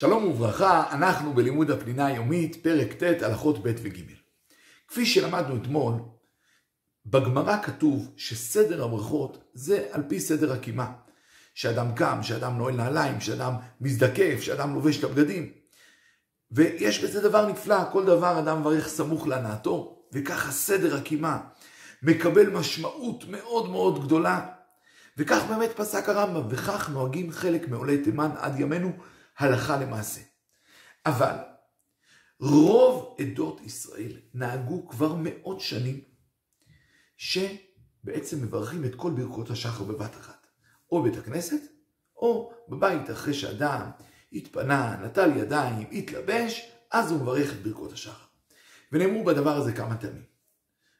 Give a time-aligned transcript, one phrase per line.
[0.00, 4.12] שלום וברכה, אנחנו בלימוד הפנינה היומית, פרק ט', הלכות ב' וג'.
[4.88, 5.94] כפי שלמדנו אתמול,
[7.06, 10.92] בגמרא כתוב שסדר הברכות זה על פי סדר הקימה.
[11.54, 15.52] שאדם קם, שאדם נועל נעליים, שאדם מזדקף, שאדם לובש את הבגדים.
[16.50, 21.40] ויש בזה דבר נפלא, כל דבר אדם מברך סמוך להנאתו, וככה סדר הקימה
[22.02, 24.46] מקבל משמעות מאוד מאוד גדולה.
[25.16, 28.92] וכך באמת פסק הרמב"ם, וכך נוהגים חלק מעולי תימן עד ימינו.
[29.38, 30.20] הלכה למעשה.
[31.06, 31.34] אבל
[32.40, 36.00] רוב עדות ישראל נהגו כבר מאות שנים
[37.16, 40.38] שבעצם מברכים את כל ברכות השחר בבת אחת.
[40.92, 41.60] או בית הכנסת,
[42.16, 43.90] או בבית אחרי שאדם
[44.32, 48.26] התפנה, נטל ידיים, התלבש, אז הוא מברך את ברכות השחר.
[48.92, 50.24] ונאמרו בדבר הזה כמה טעמים.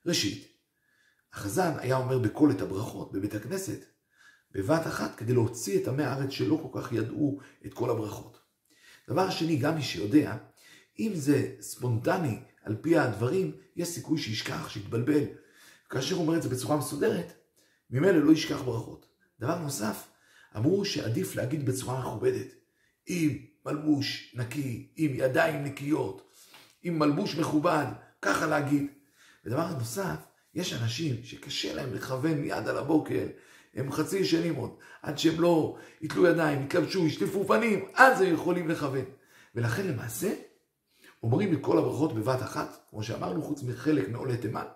[0.06, 0.48] ראשית,
[1.32, 3.84] החזן היה אומר בקול את הברכות בבית הכנסת,
[4.54, 8.38] בבת אחת כדי להוציא את עמי הארץ שלא כל כך ידעו את כל הברכות.
[9.08, 10.36] דבר שני, גם מי שיודע,
[10.98, 15.24] אם זה ספונטני על פי הדברים, יש סיכוי שישכח, שיתבלבל.
[15.90, 17.32] כאשר הוא אומר את זה בצורה מסודרת,
[17.90, 19.06] ממילא לא ישכח ברכות.
[19.40, 20.08] דבר נוסף,
[20.56, 22.54] אמרו שעדיף להגיד בצורה מכובדת,
[23.06, 26.34] עם מלבוש נקי, עם ידיים נקיות,
[26.82, 27.86] עם מלבוש מכובד,
[28.22, 28.86] ככה להגיד.
[29.44, 30.16] ודבר נוסף,
[30.54, 33.26] יש אנשים שקשה להם לכוון מיד על הבוקר,
[33.74, 38.68] הם חצי ישנים עוד, עד שהם לא יתלו ידיים, יתלבשו, ישטפו פנים, אז הם יכולים
[38.68, 39.04] לכוון.
[39.54, 40.34] ולכן למעשה,
[41.22, 44.66] אומרים את כל הברכות בבת אחת, כמו שאמרנו, חוץ מחלק מעולי תימן.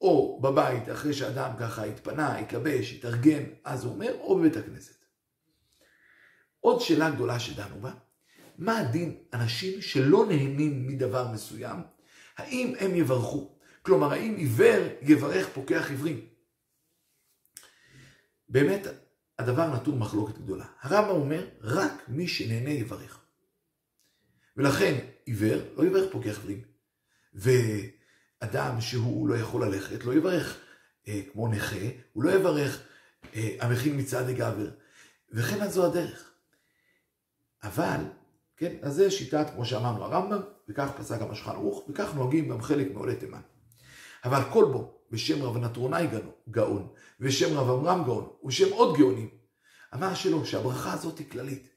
[0.00, 5.04] או בבית, אחרי שאדם ככה התפנה, התלבש, התארגן, אז הוא אומר, או בבית הכנסת.
[6.60, 7.92] עוד שאלה גדולה שדנו בה,
[8.58, 11.76] מה הדין אנשים שלא נהנים מדבר מסוים,
[12.36, 13.58] האם הם יברכו?
[13.82, 16.26] כלומר, האם עיוור יברך פוקח עיוורים?
[18.52, 18.86] באמת,
[19.38, 20.64] הדבר נתון מחלוקת גדולה.
[20.80, 23.18] הרמב"ם אומר, רק מי שנהנה יברך.
[24.56, 26.62] ולכן, עיוור לא יברך פוקח עיוורים.
[27.34, 30.58] ואדם שהוא לא יכול ללכת, לא יברך.
[31.08, 32.82] אה, כמו נכה, הוא לא יברך
[33.34, 34.70] אה, המכין מצעד גבר.
[35.30, 36.30] וכן אז זו הדרך.
[37.62, 38.00] אבל,
[38.56, 42.62] כן, אז זה שיטת, כמו שאמרנו, הרמב"ם, וכך פסק גם השולחן ערוך, וכך נוהגים גם
[42.62, 43.40] חלק מעולי תימן.
[44.24, 46.06] אבל כל בו, בשם רב נטרונאי
[46.50, 46.88] גאון,
[47.20, 49.28] ושם רב עמרם גאון, ושם עוד גאונים,
[49.94, 51.68] אמר שלא, שהברכה הזאת היא כללית.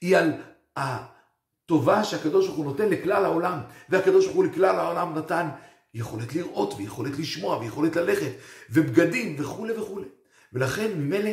[0.00, 0.32] היא על
[0.76, 5.48] הטובה שהקדוש ברוך הוא נותן לכלל העולם, והקדוש ברוך הוא לכלל העולם נתן
[5.94, 8.32] יכולת לראות, ויכולת לשמוע, ויכולת ללכת,
[8.70, 10.08] ובגדים, וכולי וכולי.
[10.52, 11.30] ולכן ממילא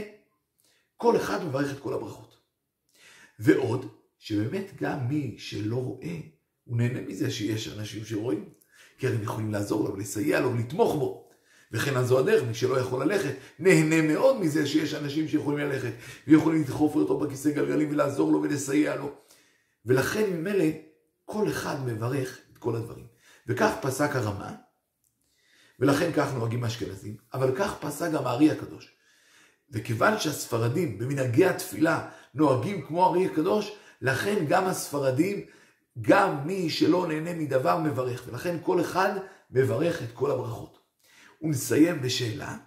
[0.98, 2.38] כל אחד מברך את כל הברכות.
[3.40, 3.86] ועוד,
[4.20, 6.18] שבאמת גם מי שלא רואה,
[6.64, 8.50] הוא נהנה מזה שיש אנשים שרואים.
[8.98, 11.21] כי הם יכולים לעזור לו, לסייע לו, לתמוך בו.
[11.72, 15.92] וכן אז זו הדרך, מי שלא יכול ללכת, נהנה מאוד מזה שיש אנשים שיכולים ללכת,
[16.28, 19.12] ויכולים לדחוף אותו בכיסא גלגלים ולעזור לו ולסייע לו.
[19.86, 20.66] ולכן ממילא
[21.26, 23.06] כל אחד מברך את כל הדברים.
[23.48, 24.52] וכך פסק הרמה,
[25.80, 28.96] ולכן כך נוהגים האשכנזים, אבל כך פסק גם הארי הקדוש.
[29.72, 33.72] וכיוון שהספרדים במנהגי התפילה נוהגים כמו הארי הקדוש,
[34.02, 35.46] לכן גם הספרדים
[36.02, 39.12] גם מי שלא נהנה מדבר מברך, ולכן כל אחד
[39.52, 40.81] מברך את כל הברכות.
[41.42, 42.58] ונסיים בשאלה,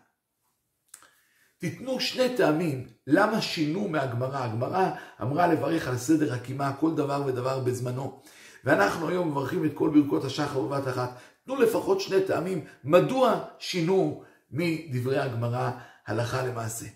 [1.59, 4.45] תיתנו שני טעמים למה שינו מהגמרא.
[4.45, 4.91] הגמרא
[5.23, 8.23] אמרה לברך על סדר הקימה כל דבר ודבר בזמנו.
[8.65, 11.19] ואנחנו היום מברכים את כל ברכות השחר בבת אחת.
[11.45, 15.71] תנו לפחות שני טעמים מדוע שינו מדברי הגמרא
[16.07, 16.87] הלכה למעשה.